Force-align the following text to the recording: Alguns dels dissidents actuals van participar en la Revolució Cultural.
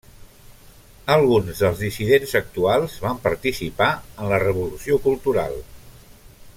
Alguns 1.15 1.51
dels 1.59 1.83
dissidents 1.87 2.33
actuals 2.41 2.97
van 3.05 3.21
participar 3.27 3.91
en 4.01 4.33
la 4.33 4.41
Revolució 4.47 4.99
Cultural. 5.09 5.59